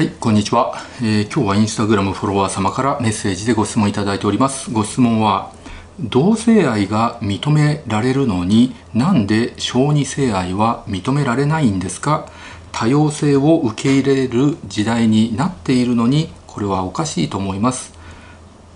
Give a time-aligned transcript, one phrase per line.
[0.00, 4.70] はい、こんにちは、えー、今日はインスタグラムフォロワー様からメッセージでご質問いただいております。
[4.70, 5.52] ご質問は、
[6.00, 12.30] 同性愛が認められるのになんで小児性愛は認められないんですか？
[12.72, 17.92] 多様性を受け入れる時代になっているのにこれはおかしいと思います。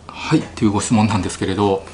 [0.07, 1.87] はい、というご質問なんですけれど、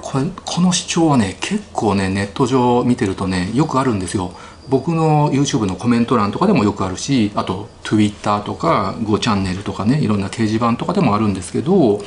[0.00, 4.30] これこの主張はね、結構ね、ネット上見てるとね、よくあるんですよ。
[4.68, 12.00] 僕の YouTube のコメント欄とかでもよくあるしあと Twitter とか Go チャンネルとかねいろんな掲示板とかでもあるんですけど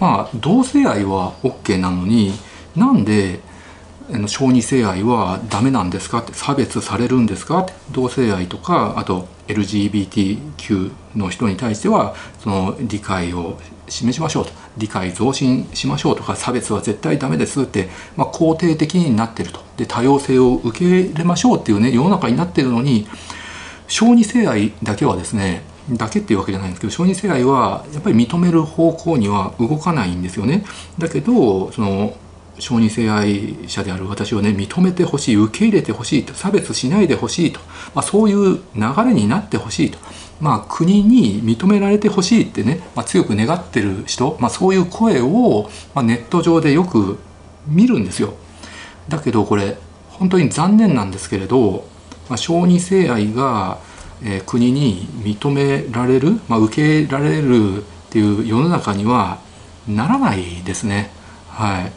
[0.00, 2.32] まあ同性愛は OK なのに
[2.76, 3.40] なんで
[4.26, 13.58] 小児性愛はダメなんですかって差別されるんですかって同性愛とかあと LGBTQ の人に対してはその理解を
[13.88, 19.71] 示しましょうと理解増進しましょうとか差別は絶対ダメですって、まあ、肯定的になってると。
[19.82, 23.08] で多様性を受け入れましょうっていうね世の中になってるのに
[23.88, 30.64] 小児性愛だけはですねだけっていうわけじゃないんですけど小児性愛はやっぱり認める方向には動かないんですよね
[30.98, 32.16] だけどその
[32.60, 37.58] 小児性愛者である私をね認めてほしい受け入れてほしいと差別しないでほしいと、
[37.94, 39.98] まあ、そういう流れになってほしいと、
[40.40, 47.18] まあ、国に認められてほしいってね、まあ、強く願ってる人、まあ、そういう声を、ま、ネット上でよく
[47.66, 48.34] 見るんですよ。
[49.08, 49.76] だけどこれ
[50.08, 51.84] 本当に残念なんですけれど、
[52.28, 53.78] まあ、小児性愛が、
[54.24, 59.38] えー、国に認められる、まあ、受け入れられるっていう世の中には
[59.88, 61.10] ならないですね。
[61.48, 61.92] はい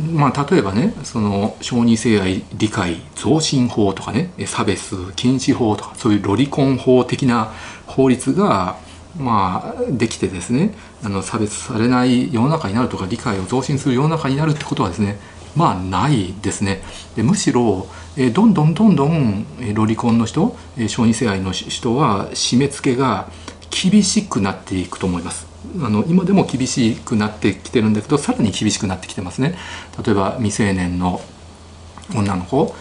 [0.00, 7.52] まあ、例えばねその小児性愛理解増進法とかね差別禁止法とかそういうロリコン法的な
[7.86, 8.78] 法律が
[9.18, 15.18] まあできてですねあの差別されない世の中になるとか理解を増進する世の中になるってことはですね
[15.56, 16.82] まあないですね。
[17.16, 17.86] でむしろ
[18.16, 20.56] えどんどんどんどんロリコンの人
[20.88, 23.28] 小児性愛の人は締め付けが
[23.70, 25.46] 厳しくなっていくと思います。
[25.80, 29.56] あの今でも厳しくなってきてるんだけどさらに厳しくなってきてますね。
[30.04, 31.20] 例えば未成年の
[32.14, 32.74] 女の子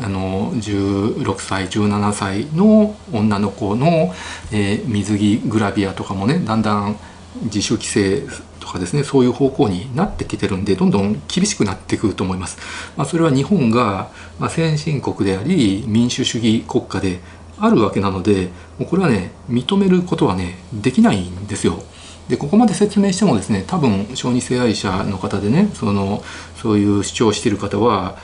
[0.00, 4.14] あの16歳17歳の女の子の、
[4.52, 6.96] えー、水着グラビアとかもねだんだん
[7.42, 8.24] 自主規制
[8.72, 12.58] かですねそういう方向になってきてるんでどんどん厳しくなってくると思います。
[12.96, 17.20] まあ、それは日本が、ま、先進国であり民主主義国家で
[17.58, 21.82] あるわけなのでもうこれはね認めることはねできないんですよ。
[22.28, 26.22] でここまで説明してもですね多分小児性愛者の方でねその
[26.56, 28.18] そういう主張をしてる方は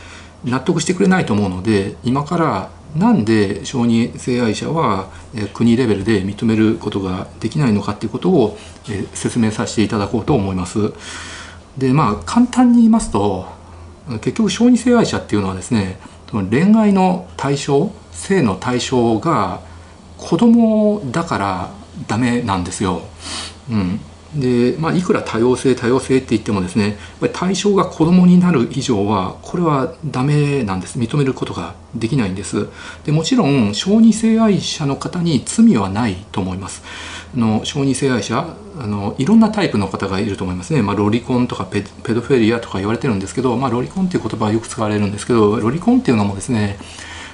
[0.44, 5.08] 納得してくれないと思うので今からなんで小児性愛者は
[5.52, 8.56] 国レベルで認めることができないのかっていうことを
[9.14, 10.92] 説明させていただこうと思います。
[11.76, 13.46] でまあ簡単に言いますと
[14.20, 15.98] 結局小児性愛者っていうのはですね
[16.30, 19.60] 恋愛の対象性の対象が
[20.18, 21.70] 子供だから
[22.06, 23.02] ダメなんですよ。
[23.70, 24.00] うん
[24.34, 26.96] でまあ、いくら多様性多様性って言ってもですね
[27.32, 30.98] 対象が子供になる以上はこれはダメなんです。
[30.98, 32.68] 認めることができないんです。
[33.04, 36.82] でもちろん小児性愛者の方に罪はないと思います。
[37.36, 46.76] あの小児性愛者あのいろんなタイプの方がいると思いますね、まあ、ロリコンとかペドフェリアとか言われてるんですけど、まあ、ロリコンっていう言葉はよく使われるんですけどロリコンっていうのもですね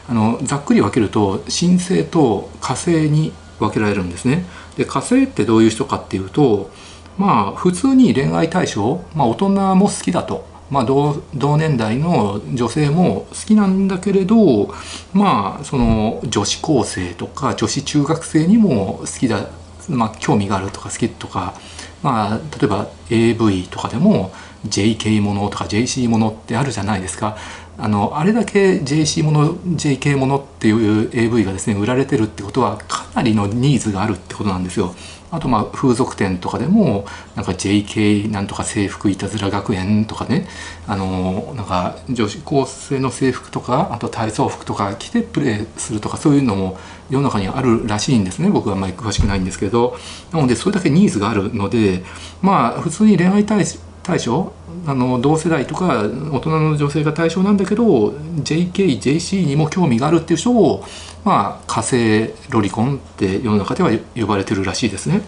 [0.09, 4.45] あのざっくり分けると神性と火星に分けられるんですね。
[4.77, 6.71] で火星ってどういう人かっていうと
[7.19, 14.69] まあ普通に恋愛対象、まあ、大人も好きだと、まあ同、同年代の女性も好きなんだけれど
[15.13, 19.49] まあその女子高生とか女子中学生にも好きだ、
[19.89, 21.55] まあ、興味があるとか好きとか、
[22.03, 24.33] まあ、例えば AV とかでも
[24.67, 27.37] JK ものとか JC ものってあるじゃないですか
[27.79, 34.95] あのあれだけ JC もの JK ものっていう AV がですね売られてるってことはかなりのニーズがあるってことなんですよ。
[35.31, 40.47] あとまあ風俗店とかでもなんか JK なんとか制服いたずら学園とかね
[40.87, 48.51] あのなんか女子高生の制服とかあと体操服とか着てプレーするとかそういうのも世の中にあるらしいんですね。
[48.51, 49.97] 僕はあんまり詳しくないんですけど。
[50.33, 52.05] なのでそれだけニーズがあるので
[52.41, 53.65] まあ普通に恋愛対
[54.11, 54.53] 対象？
[54.87, 58.11] あの同世代とか大人の女性が対象なんだけど
[58.43, 60.85] JKJC にも興味があるっていう人を
[61.25, 65.23] まあ火星ロリコンって世の中では呼ばれてるらしいですね。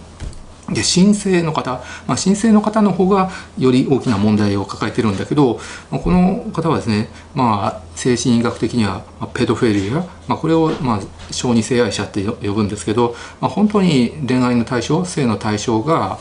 [0.70, 5.58] で申請の方、まあ、申請の方の方がより大きな問題を抱えてるんだけど、
[5.90, 9.02] まあ、この方はですね、まあ、精神医学的には
[9.34, 9.94] ペドフェリア、
[10.28, 11.00] まあ、これをまあ
[11.30, 16.18] 小児性愛者って呼ぶんですけど、まあ、本当に恋愛の対象性の対象が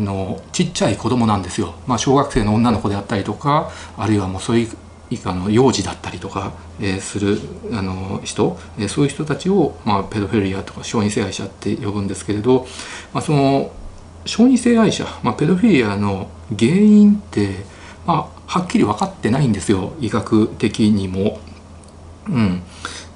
[0.00, 4.68] のちっちゃい子供なんですよ、まあ、小学生の女の子であったりとかあるいはもうそういう
[5.10, 7.38] 以下の幼児だったりとか、えー、する
[7.72, 12.66] あの人、えー、そういう人たちを、まあ、ペドフィリアとか小児性愛者って呼ぶんですけれど、
[13.12, 13.70] まあ、その
[14.26, 17.64] 小児性愛者、まあ、ペドフィリアの原因って、
[18.06, 19.92] まあ、はっきり分かってないんですよ。
[20.00, 21.38] 医学的にも。
[22.26, 22.62] うん、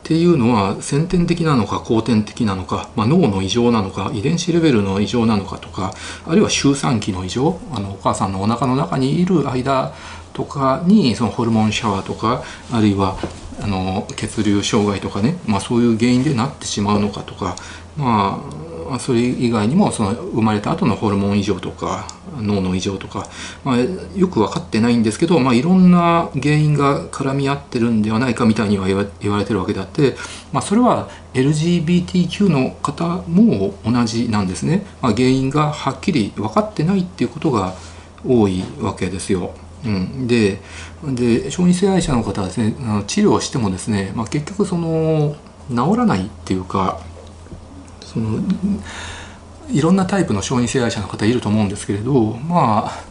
[0.08, 5.92] っていうのは先天的なのか後天的なのか、まあ、脳の異常なのか遺伝子レベルの異常なのかとか
[6.26, 9.92] あるいは周産期の異常あのお母さんのおなかの中にいる間
[10.32, 13.18] とかにそのホルモンシャワーとかあるいは
[13.60, 17.56] あの血流障害とかね、まあ、そういう原因でなってしまうのかとか
[17.98, 18.67] まあ
[18.98, 23.28] それ以外にもその生まれた後のホルモン異常とか脳の異常とか、
[23.64, 30.14] まあ、よく分かってないんですけど、まあ、いろんな原因が絡み合ってるんではないかみたいには言われてるわけであって、
[30.52, 37.74] まあ、それは LGBTQ の方も同じなんですね、まあ、原因がはっきり分かってないっていうことが
[38.26, 39.54] 多いわけですよ。
[39.84, 40.60] うん、で
[41.04, 42.74] で小児性愛者の方はですね
[43.06, 45.36] 治療してもですね、まあ、結局その
[45.70, 47.00] 治らないっていうか
[48.12, 48.40] その
[49.70, 53.04] いろんなタイプの小児性愛者の方いると思うんですけれどまあ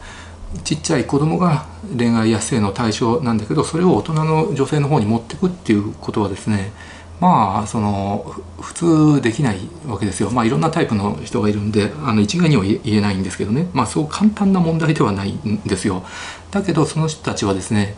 [0.64, 1.66] ちっちゃい子供が
[1.96, 6.72] 恋愛や性の対象なんだけどそれを大人の女性の方に持っていくっていうことはですね
[7.20, 9.58] まあその普通できない
[9.88, 10.30] わけですよ。
[10.30, 13.70] まあいろんなタイプの人がいるんであの一概には言えないんですけどね。
[13.74, 16.04] まあそう簡単な問題ではないんですよ。
[16.52, 17.96] だけどその人たちはですね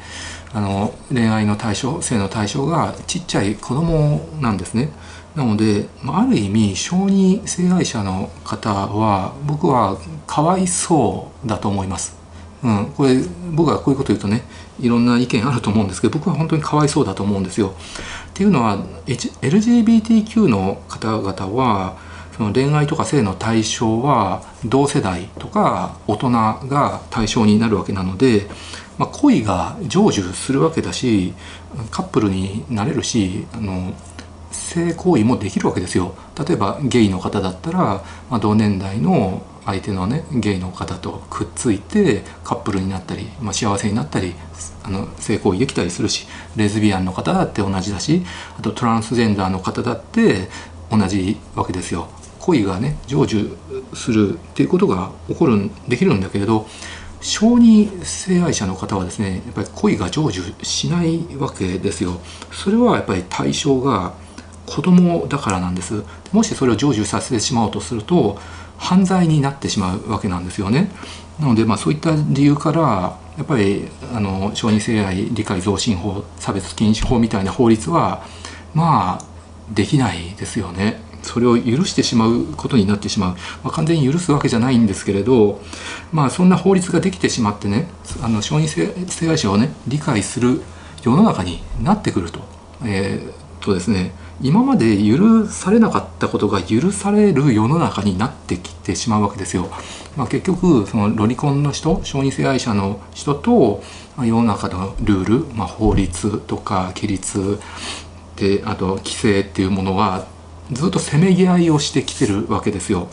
[0.53, 4.89] あの恋愛の対象性の対象がちっちゃい子供なんですね。
[5.35, 9.97] なのである意味小児性愛者の方は僕は
[10.27, 12.19] かわいそうだと思います
[12.63, 13.21] うん、これ
[13.53, 14.43] 僕はこういうこと言うとね
[14.79, 17.73] いろんな意見あると思うんですけど僕は本当にかわいそうだと思うんですよ。
[18.29, 18.77] っていうのは
[19.07, 21.97] LGBTQ の方々は
[22.35, 28.47] その恋愛とか性の対象は同世代とか大人が対象になるわけなので、
[28.97, 31.33] まあ、恋が成就するわけだし
[31.91, 33.93] カップルになれるしあの
[34.51, 36.15] 性行為もできるわけですよ。
[36.37, 37.79] 例えばゲイの方だったら、
[38.29, 44.33] まあ、同年代の相手のねゲイの方とくっついてカップルになったり、まあ、幸せになったり
[44.83, 48.23] あの性行為できたりするしレズビアンの方だって同じだし
[48.57, 50.47] あとトランスジェンダーの方だって
[50.89, 52.07] 同じわけですよ。
[52.39, 53.55] 恋がね成就
[53.93, 56.65] するっていうことが起こるできるんだけれど
[57.21, 62.19] 小児性愛者の方はですねやっぱり恋が成就しないわけですよ。
[62.51, 64.13] それはやっぱり対象が
[64.79, 66.05] 子供だからなんです。
[66.31, 68.37] もしそれを成就させてしまおうとすると
[68.77, 70.89] 犯罪になってしまうわけなんですよね。
[71.37, 78.23] なのでまあそういった理由からやっぱりあの小児性愛理解増進法差別禁止法みたいな法律は
[78.73, 79.25] まあ
[79.73, 81.01] できないですよね。
[81.23, 83.35] それを許してしまうことになってしまう、
[83.65, 85.59] まあ、完全に許すわけじゃないんですけれど
[86.13, 87.89] まあそんな法律ができてしまってね
[88.21, 90.61] あの小児性愛者をね理解する
[91.03, 92.39] 世の中になってくると,、
[92.85, 94.11] えー、とですね
[94.41, 99.69] 今まで許されなかったことが許される世の中になってきてしまうわけですよ。
[100.15, 103.83] まあ、結局そのロリコンの人小児性愛者の人と
[104.17, 107.59] 世の中のルール、まあ、法律とか規律
[108.37, 110.25] であと規制っていうものは
[110.71, 113.09] ずっとせめぎ合いをしてきてるわけですよ。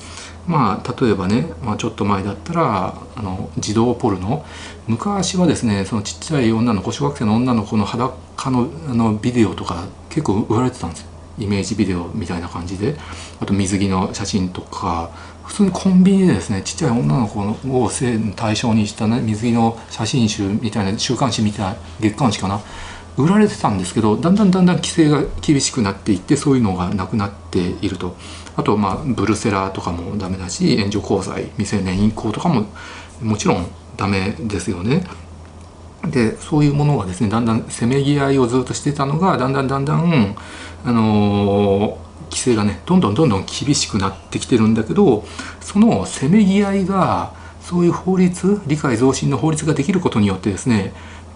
[0.47, 4.45] まあ、例えばね、まあ、ちょっと前だったらあの児童ポルノ。
[4.87, 11.09] 昔はですねそのちっちゃい女の子小学生の女の子の裸のあのビデオとか結構売られてたんですよ。
[11.39, 12.97] イメージビデオみたいな感じで。
[13.41, 15.11] あと水着の写真とか。
[15.47, 17.89] 普通にコンビニでですねちっちゃい女の子を
[18.35, 22.61] 対象にした、ね、水着の写真集みたいな週刊誌みたいな月刊誌かな。
[23.17, 28.17] 売られてたんですけどだんだんだんだん規制が厳しくなっていってそういうのがなくなっていると。
[28.57, 32.67] あとまあブルセラーとかもダメだし援助交際未成年淫行とかも
[33.23, 35.05] もちろんダメですよね。
[36.11, 40.37] でそういうものがですねだんだんせめぎ合いをずっとしてたのがだんだんだんだん、
[40.85, 45.25] あのー、規制がねどんどんどんどん厳しくなってきてるんだけど
[45.61, 50.93] そのせめぎ合いがそういう法律理解増進の法律ができることによってですね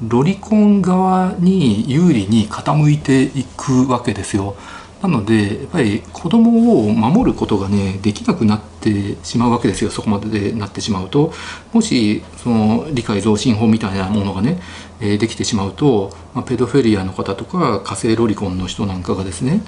[0.07, 4.57] ロリコン側に有利に傾いていくわけですよ。
[5.02, 9.90] なのでやっぱり子供を守ることがねできなくなってしまうわけですよ。
[9.90, 11.33] そこまでなってしまうと。
[11.73, 14.61] もしその理解増進法みたいなものがね、
[15.00, 19.62] え、できてしまうと、まあ、ペドフェリアの方とか火星ロリコンの人なんかがですね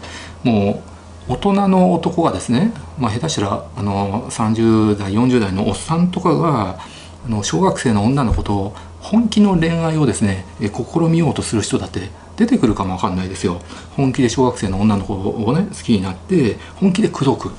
[0.45, 0.83] も
[1.29, 6.81] う大人の男がですね、まあ、下手したらあの30代40代のおっさんとかが
[7.27, 13.61] あの小学生の女の子と本気の恋愛をですね試みようとする人だって出てくるかもわかんないですよ。
[13.97, 17.51] 本気で小学生の女の子をね好きになって本気で口説く。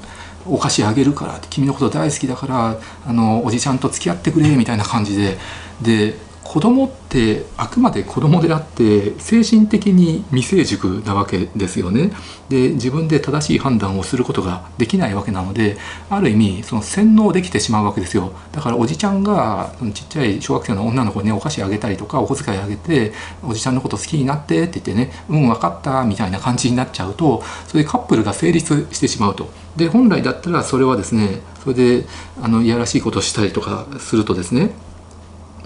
[0.45, 2.77] お菓子あげるから君のこと大好きだから
[3.07, 5.37] あのおじちゃんと付き合ってくれみたいな感じで。
[5.81, 6.17] で
[6.53, 12.11] 子供ってあくまで子供であって精神的に未成熟なわけですよね。
[12.47, 15.77] で自分で正しい判断をすることができないわけなので
[16.11, 18.33] ある意味その洗脳できてしまうわけですよ。
[18.51, 29.49] だからおじちゃんがちっちゃい小学生の女の子に、ね、お菓子あげたりとかお小遣いあげておじちゃんのこと好きになってって言ってねうん分かったみたいな感じになっちゃうとそれでカップルが成立してしまうと。
[29.75, 32.05] で本来だったらそれはですねそれで
[32.39, 34.69] あのいやらしいことをしたりとかするとですね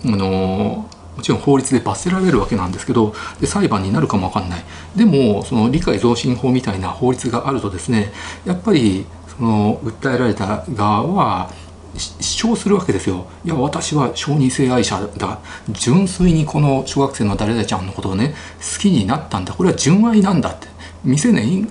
[0.06, 4.64] あのもちろん法律で罰せられるわけなんですけどで裁判になるかもわかんない。
[4.96, 8.12] でもその理解増進法みたいな法律があるとですね
[8.46, 11.52] やっぱりその訴えられた側は
[11.98, 13.26] 主張するわけですよ。
[13.44, 15.40] いや私は承認性愛者だ。
[15.72, 19.54] 純粋にこの小学生の誰々ちゃんのことをね好きになったんだ。
[19.54, 20.68] これは純愛なんだって。
[21.04, 21.68] 未成年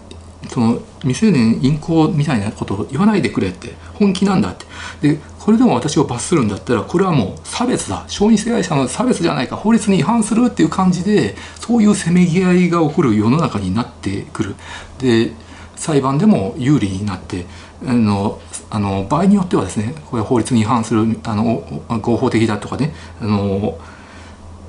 [0.48, 3.74] その未成年淫行みたいなことを言わないでくれって。
[3.94, 5.14] 本気なんだって。
[5.14, 8.02] でこれでも私を罰するんだったらこれはもう差別だ。
[8.08, 9.54] 小児性愛者の差別じゃないか。
[9.54, 14.56] 法律に違反するっていう感じでそういうせめぎ合いが起こる世の中になってくる。
[14.98, 15.30] で
[15.76, 17.46] 裁判でも有利になって
[17.86, 21.62] あのあの場合によってはですねこれ法律に違反するあの
[22.02, 23.78] 合法的だとかねあの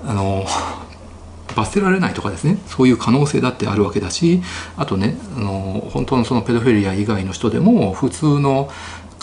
[0.06, 0.46] あの
[1.56, 4.44] 罰せられないとかですねそういう可能性だってあるわけだし
[4.76, 8.70] あとねあの本当のそのペドフィリア以外の人でも普通の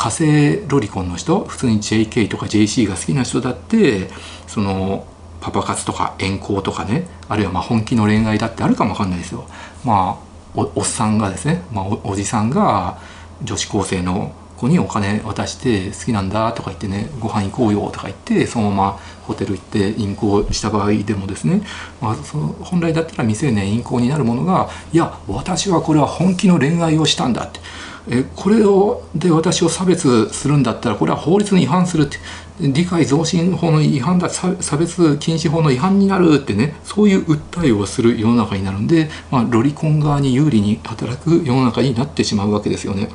[0.04, 4.10] 火星ロリコンの人普通に JK とか JC が好きな人だって
[4.46, 5.06] その
[5.40, 9.46] パパ活とか遠行とかねあるいはま本気の恋愛だってあるかもわかんないですよ。
[9.82, 12.98] まあおおっさんがですね、まあお、おじさんが
[13.42, 21.62] 女子高生の子にお金渡して好きなんだとか言ってねご飯行こうよとか言ってそのままホテル行って淫行した場合でもですね、
[22.00, 27.60] まあ、その本来だったら未成年淫行になるものがいや私はこれは本気の恋愛をしたんだって
[28.08, 32.18] えこれをで私を差別するんだったらこれは法律に違反するって
[32.60, 43.08] 理解増進法の違反だ差別禁止法の違反になるってねそういう訴えをする世の中になるんで、まあ、ロリコン側に有利に働く世の中になってしまうわけですよね。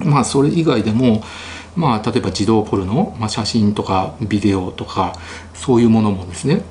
[0.00, 1.22] まあそれ以外でも
[1.74, 5.12] まあ例えば児童ポルノ、まあ、写真とかビデオとか
[5.54, 6.62] そういうものもですね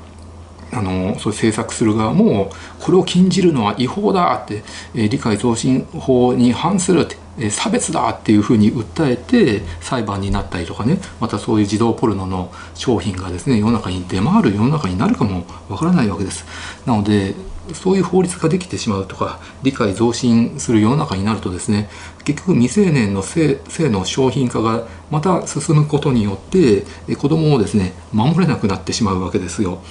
[0.71, 4.63] あのそう制作する側もこれを禁じるのは違法だって、
[4.93, 16.45] え、理解増進法に反するって、え、差別だっていうふうに訴えて裁判になったりとかねまたそういう児童ポルノの商品がですね世の中に出回る世の中になるかもわからないわけです。
[16.85, 17.35] なので
[17.73, 21.89] そういう法律ができてしまうとか理解増進する世の中になるとですね
[22.23, 29.81] 結局未成年の性の商品化がまた進むことによって子供をですね守れなくなってしまうわけですよ。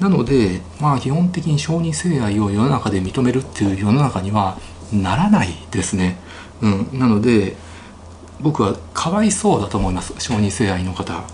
[0.00, 4.58] なのでまあ基本的に承認性愛を世の中で認めるっていう世の中には
[4.92, 6.18] ならないですね。
[6.60, 7.56] うん、なので
[8.40, 11.24] 僕はかわいそうだと思います承認性愛の方。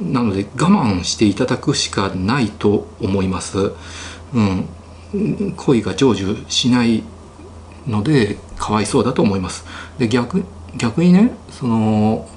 [0.00, 3.72] なので我慢していただくしかないと思います。
[4.34, 4.68] うん、
[5.56, 7.02] 恋が成就しない
[7.86, 9.64] のでかわいそうだと思います。
[9.98, 10.44] で逆
[10.76, 12.28] 逆にねその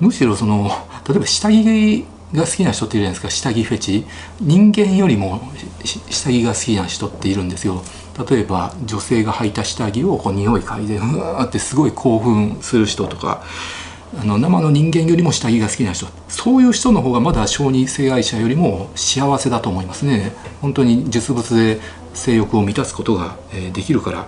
[0.00, 0.70] むしろその
[1.08, 3.30] 例えば下着が好きな人っているじゃないですか。
[3.30, 4.04] 下着フェチ。
[4.40, 5.40] 人間よりも
[6.10, 7.82] 下着が好きな人っているんですよ。
[8.28, 13.42] 例えば女性が履いた下着をこう匂い嗅いでうわーってすごい興奮する人とか
[14.16, 16.06] あの生の人間よりも下着が好きな人。
[16.28, 20.32] そういう人の方がまだ小児性愛者よりも幸せだと思いますね。
[20.60, 21.80] 本当に実物で
[22.14, 24.26] 性欲を満たすことが、えできるから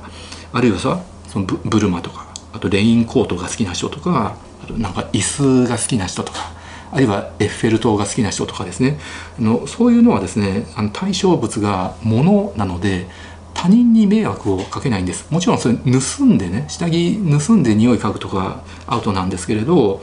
[0.52, 6.56] あるいはさそのブルマとかあとレインコートが好きな人とかあとなんか椅子が好きな人とか
[6.92, 8.98] あるいはエッフェル塔が好きな人とかですね。
[9.38, 13.06] あのそういうのはですねあの対象物が物なので
[13.54, 15.26] 他人に迷惑をかけないんです。
[15.30, 20.00] もちろんそれ盗んでね下着盗んで匂い嗅ぐとかアウトなんですけれど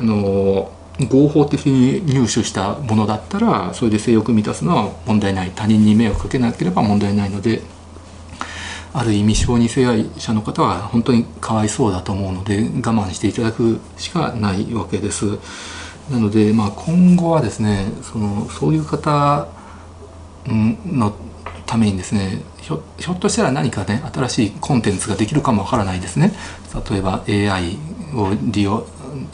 [0.00, 0.72] あの
[1.08, 7.62] 合法的に入手したものだったらそれで性欲満たすのは問題ない他人に迷惑かけなければ問題ないので
[8.94, 15.38] ある意味小児性愛者の方は本当にかわいそうだと思うので我慢していただくしかないわけです。
[16.10, 19.46] なので、まあ、今後はですねそのそういう方
[20.46, 21.14] の
[21.64, 26.32] ためにですねひょひょっとしたら何かね新しいコンテンツができるかもわからないですね
[26.90, 27.78] 例えば AI
[28.14, 28.84] を利用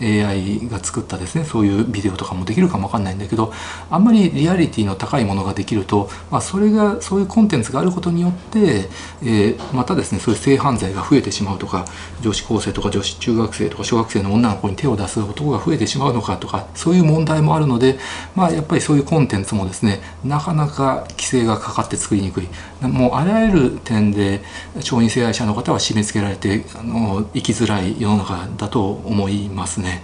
[0.01, 3.53] AI が作ったですねそういうビデオとかもできるかもわかんないんだけど
[3.91, 8.89] あんまりリアリティの高いものができると、まあ、それがそういうコンテンツがあることによって、
[9.23, 11.85] えー、またですねそういう性犯罪が増えてしまうとか
[12.21, 17.99] 女子高生とか女子中学生とか小学生の女の子に手を出す男が増えてしまうのかとかそういう問題もあるので、
[18.35, 22.49] まあ、やっぱりそういうコンテンツもですねなかなか規制がかかって作りにくい。
[22.81, 24.41] もうあらゆる点で
[24.81, 29.68] 小児性愛者の方は締め付けられてあの生きづらい世の中だと思います。
[29.69, 30.03] ますね。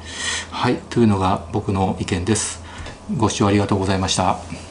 [0.50, 2.62] はいというのが僕の意見です。
[3.16, 4.63] ご視聴ありがとうございました。